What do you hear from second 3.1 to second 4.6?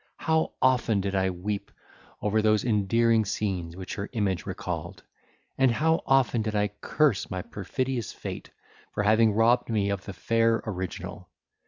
scenes which her image